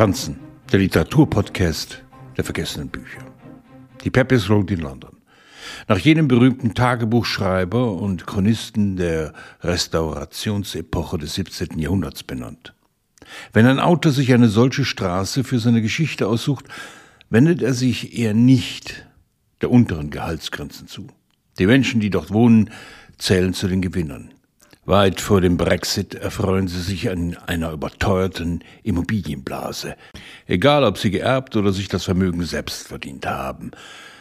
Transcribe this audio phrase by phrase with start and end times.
[0.00, 0.40] Franzen,
[0.72, 2.02] der Literaturpodcast
[2.34, 3.20] der vergessenen Bücher.
[4.02, 5.18] Die Pepys Road in London.
[5.88, 11.78] Nach jenem berühmten Tagebuchschreiber und Chronisten der Restaurationsepoche des 17.
[11.78, 12.72] Jahrhunderts benannt.
[13.52, 16.64] Wenn ein Autor sich eine solche Straße für seine Geschichte aussucht,
[17.28, 19.06] wendet er sich eher nicht
[19.60, 21.08] der unteren Gehaltsgrenzen zu.
[21.58, 22.70] Die Menschen, die dort wohnen,
[23.18, 24.32] zählen zu den Gewinnern.
[24.86, 29.94] Weit vor dem Brexit erfreuen sie sich an einer überteuerten Immobilienblase.
[30.46, 33.72] Egal, ob sie geerbt oder sich das Vermögen selbst verdient haben.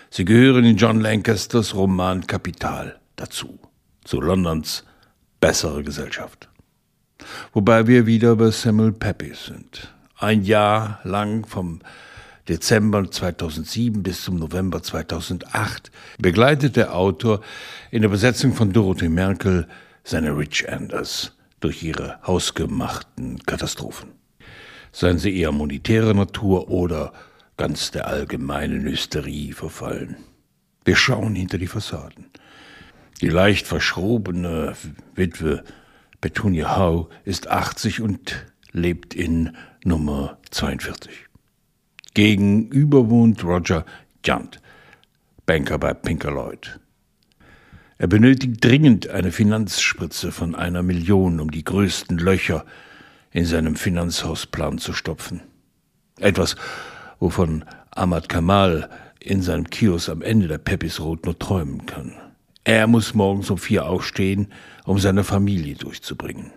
[0.10, 3.58] Sie gehören in John Lancasters Roman Kapital dazu.
[4.04, 4.84] Zu Londons
[5.40, 6.50] bessere Gesellschaft.
[7.54, 9.94] Wobei wir wieder bei Samuel Pepys sind.
[10.18, 11.80] Ein Jahr lang vom
[12.50, 17.42] Dezember 2007 bis zum November 2008 begleitet der Autor
[17.92, 19.68] in der Besetzung von Dorothy Merkel
[20.10, 24.10] seine Rich Anders durch ihre hausgemachten Katastrophen.
[24.92, 27.14] Seien sie eher monetärer Natur oder
[27.58, 30.16] ganz der allgemeinen Hysterie verfallen.
[30.84, 32.26] Wir schauen hinter die Fassaden.
[33.22, 34.76] Die leicht verschrobene
[35.14, 35.64] Witwe
[36.22, 41.12] Petunia Howe ist 80 und lebt in Nummer 42.
[42.16, 43.86] Gegenüber wohnt Roger
[44.26, 44.60] Junt,
[45.46, 46.80] Banker bei Pinker Lloyd.
[48.02, 52.66] Er benötigt dringend eine Finanzspritze von einer Million, um die größten Löcher
[53.32, 55.42] in seinem Finanzhausplan zu stopfen.
[56.18, 56.56] Etwas,
[57.20, 58.90] wovon Ahmad Kamal
[59.20, 62.14] in seinem Kiosk am Ende der Pepis Road nur träumen kann.
[62.64, 64.48] Er muss morgens um vier aufstehen,
[64.86, 66.54] um seine Familie durchzubringen.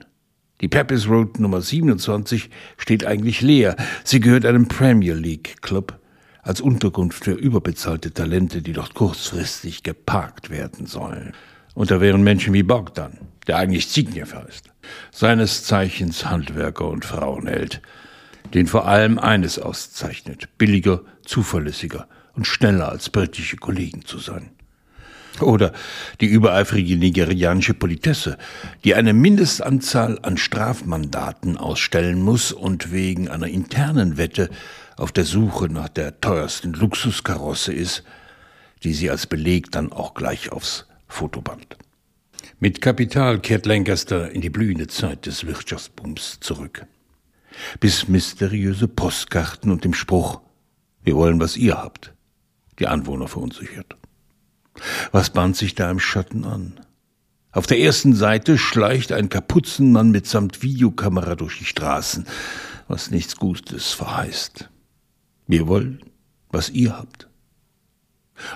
[0.61, 3.75] Die Pepys Road Nummer 27 steht eigentlich leer.
[4.05, 5.99] Sie gehört einem Premier League Club
[6.43, 11.33] als Unterkunft für überbezahlte Talente, die dort kurzfristig geparkt werden sollen.
[11.75, 14.69] Und da wären Menschen wie Bogdan, der eigentlich Zygniew heißt,
[15.13, 17.81] seines Zeichens Handwerker und Frauenheld,
[18.53, 24.51] den vor allem eines auszeichnet, billiger, zuverlässiger und schneller als britische Kollegen zu sein.
[25.41, 25.73] Oder
[26.21, 28.37] die übereifrige nigerianische Politesse,
[28.85, 34.51] die eine Mindestanzahl an Strafmandaten ausstellen muss und wegen einer internen Wette
[34.97, 38.05] auf der Suche nach der teuersten Luxuskarosse ist,
[38.85, 41.77] die sie als Beleg dann auch gleich aufs Fotoband.
[42.59, 46.87] Mit Kapital kehrt Lancaster in die blühende Zeit des Wirtschaftsbooms zurück.
[47.81, 50.41] Bis mysteriöse Postkarten und dem Spruch,
[51.03, 52.13] wir wollen, was ihr habt,
[52.79, 53.97] die Anwohner verunsichert.
[55.13, 56.81] Was bahnt sich da im Schatten an?
[57.51, 62.27] Auf der ersten Seite schleicht ein Kapuzenmann mitsamt Videokamera durch die Straßen,
[62.89, 64.71] was nichts Gutes verheißt.
[65.47, 66.03] Wir wollen,
[66.51, 67.29] was ihr habt.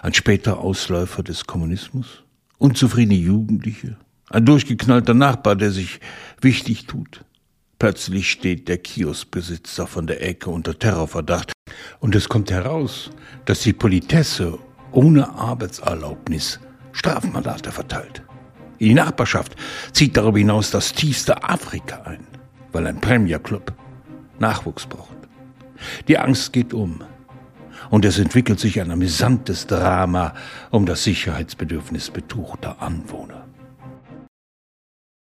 [0.01, 2.25] Ein später Ausläufer des Kommunismus?
[2.57, 3.99] Unzufriedene Jugendliche?
[4.31, 6.01] Ein durchgeknallter Nachbar, der sich
[6.41, 7.23] wichtig tut?
[7.79, 11.53] Plötzlich steht der Kioskbesitzer von der Ecke unter Terrorverdacht
[12.01, 13.11] und es kommt heraus,
[13.45, 14.59] dass die Politesse
[14.93, 16.61] ohne Arbeitserlaubnis
[16.93, 18.23] Strafmandate verteilt.
[18.79, 19.57] In die Nachbarschaft
[19.93, 22.27] zieht darüber hinaus das tiefste Afrika ein,
[22.73, 23.73] weil ein Premier Club
[24.39, 25.17] Nachwuchs braucht.
[26.09, 27.03] Die Angst geht um
[27.91, 30.35] und es entwickelt sich ein amüsantes Drama
[30.71, 33.46] um das Sicherheitsbedürfnis betuchter Anwohner.